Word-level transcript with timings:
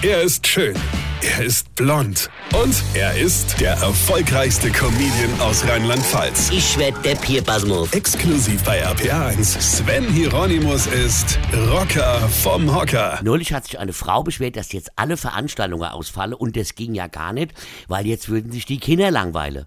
Er 0.00 0.22
ist 0.22 0.46
schön. 0.46 0.76
Er 1.22 1.44
ist 1.44 1.74
blond. 1.74 2.30
Und 2.54 2.84
er 2.94 3.18
ist 3.18 3.60
der 3.60 3.72
erfolgreichste 3.72 4.70
Comedian 4.70 5.40
aus 5.40 5.66
Rheinland-Pfalz. 5.66 6.50
Ich 6.52 6.78
werd 6.78 7.04
der 7.04 7.16
Pierpasmus. 7.16 7.92
Exklusiv 7.92 8.62
bei 8.62 8.86
RPA1. 8.86 9.60
Sven 9.60 10.04
Hieronymus 10.04 10.86
ist 10.86 11.36
Rocker 11.52 12.20
vom 12.28 12.72
Hocker. 12.72 13.18
Neulich 13.24 13.52
hat 13.52 13.64
sich 13.64 13.80
eine 13.80 13.92
Frau 13.92 14.22
beschwert, 14.22 14.54
dass 14.54 14.70
jetzt 14.70 14.92
alle 14.94 15.16
Veranstaltungen 15.16 15.88
ausfallen 15.88 16.34
und 16.34 16.56
das 16.56 16.76
ging 16.76 16.94
ja 16.94 17.08
gar 17.08 17.32
nicht, 17.32 17.52
weil 17.88 18.06
jetzt 18.06 18.28
würden 18.28 18.52
sich 18.52 18.66
die 18.66 18.78
Kinder 18.78 19.10
langweilen. 19.10 19.66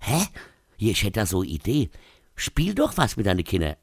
Hä? 0.00 0.26
Hier, 0.76 0.90
ich 0.90 1.04
hätte 1.04 1.20
da 1.20 1.26
so 1.26 1.42
eine 1.42 1.50
Idee. 1.50 1.90
Spiel 2.34 2.74
doch 2.74 2.96
was 2.96 3.16
mit 3.16 3.26
deinen 3.26 3.44
Kindern. 3.44 3.76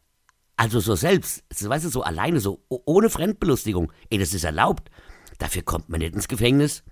Also 0.58 0.82
so 0.82 0.96
selbst, 0.96 1.46
weißt 1.58 1.86
du, 1.86 1.90
so 1.90 2.02
alleine, 2.04 2.42
so 2.42 2.66
ohne 2.68 3.10
Fremdbelustigung. 3.10 3.94
Ey, 4.10 4.18
das 4.18 4.34
ist 4.34 4.44
erlaubt. 4.44 4.90
Dafür 5.38 5.64
kommt 5.64 5.90
man 5.90 6.00
nicht 6.00 6.16
ins 6.16 6.28
Gefängnis. 6.28 6.84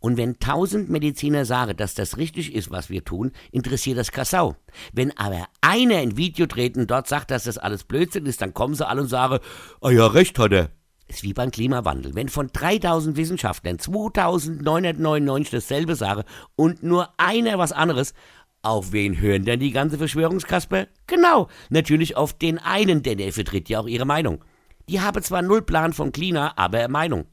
Und 0.00 0.16
wenn 0.16 0.38
tausend 0.38 0.90
Mediziner 0.90 1.44
sagen, 1.44 1.76
dass 1.76 1.94
das 1.94 2.16
richtig 2.16 2.54
ist, 2.54 2.70
was 2.70 2.88
wir 2.88 3.04
tun, 3.04 3.32
interessiert 3.50 3.98
das 3.98 4.12
Kassau. 4.12 4.56
Wenn 4.92 5.16
aber 5.16 5.46
einer 5.60 5.96
ein 5.96 6.16
Video 6.16 6.46
dreht 6.46 6.76
und 6.76 6.90
dort 6.90 7.08
sagt, 7.08 7.30
dass 7.30 7.44
das 7.44 7.58
alles 7.58 7.84
Blödsinn 7.84 8.26
ist, 8.26 8.40
dann 8.40 8.54
kommen 8.54 8.74
sie 8.74 8.86
alle 8.86 9.02
und 9.02 9.08
sagen, 9.08 9.38
ah 9.80 9.90
ja, 9.90 10.06
recht 10.06 10.38
hat 10.38 10.52
er. 10.52 10.70
Ist 11.08 11.22
wie 11.22 11.32
beim 11.32 11.50
Klimawandel. 11.50 12.14
Wenn 12.14 12.28
von 12.28 12.50
3000 12.52 13.16
Wissenschaftlern 13.16 13.78
2999 13.78 15.50
dasselbe 15.50 15.96
sagen 15.96 16.22
und 16.54 16.82
nur 16.82 17.08
einer 17.16 17.58
was 17.58 17.72
anderes, 17.72 18.12
auf 18.62 18.92
wen 18.92 19.18
hören 19.18 19.44
denn 19.44 19.60
die 19.60 19.70
ganze 19.70 19.98
Verschwörungskasper? 19.98 20.86
Genau, 21.06 21.48
natürlich 21.70 22.16
auf 22.16 22.34
den 22.34 22.58
einen, 22.58 23.02
denn 23.02 23.18
der 23.18 23.32
vertritt 23.32 23.68
ja 23.68 23.80
auch 23.80 23.86
ihre 23.86 24.04
Meinung. 24.04 24.44
Die 24.88 25.00
haben 25.00 25.22
zwar 25.22 25.42
null 25.42 25.62
Plan 25.62 25.92
vom 25.92 26.12
Klima, 26.12 26.52
aber 26.56 26.88
Meinung. 26.88 27.26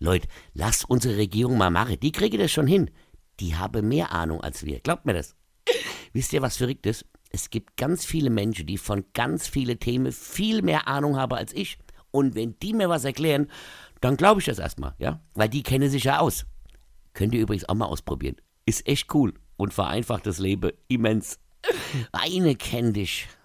Leute, 0.00 0.28
lasst 0.54 0.88
unsere 0.88 1.18
Regierung 1.18 1.58
mal 1.58 1.70
machen. 1.70 2.00
Die 2.00 2.10
kriegen 2.10 2.38
das 2.38 2.50
schon 2.50 2.66
hin. 2.66 2.90
Die 3.38 3.54
haben 3.54 3.86
mehr 3.86 4.12
Ahnung 4.12 4.40
als 4.40 4.64
wir. 4.64 4.80
Glaubt 4.80 5.04
mir 5.04 5.12
das. 5.12 5.36
Wisst 6.12 6.32
ihr, 6.32 6.42
was 6.42 6.56
verrückt 6.56 6.86
ist? 6.86 7.04
Es 7.30 7.50
gibt 7.50 7.76
ganz 7.76 8.04
viele 8.04 8.30
Menschen, 8.30 8.66
die 8.66 8.78
von 8.78 9.04
ganz 9.12 9.46
vielen 9.46 9.78
Themen 9.78 10.10
viel 10.10 10.62
mehr 10.62 10.88
Ahnung 10.88 11.16
haben 11.16 11.36
als 11.36 11.52
ich. 11.52 11.78
Und 12.10 12.34
wenn 12.34 12.58
die 12.60 12.72
mir 12.72 12.88
was 12.88 13.04
erklären, 13.04 13.48
dann 14.00 14.16
glaube 14.16 14.40
ich 14.40 14.46
das 14.46 14.58
erstmal, 14.58 14.94
ja? 14.98 15.22
Weil 15.34 15.50
die 15.50 15.62
kennen 15.62 15.90
sich 15.90 16.04
ja 16.04 16.18
aus. 16.18 16.46
Könnt 17.12 17.34
ihr 17.34 17.42
übrigens 17.42 17.68
auch 17.68 17.74
mal 17.74 17.86
ausprobieren. 17.86 18.36
Ist 18.64 18.86
echt 18.88 19.14
cool 19.14 19.34
und 19.56 19.74
vereinfacht 19.74 20.26
das 20.26 20.38
Leben 20.38 20.72
immens. 20.88 21.38
Weine 22.12 22.56
kenn 22.56 22.94
dich, 22.94 23.28